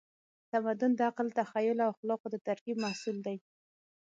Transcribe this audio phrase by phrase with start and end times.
[0.51, 3.37] تمدن د عقل، تخیل او اخلاقو د ترکیب محصول دی.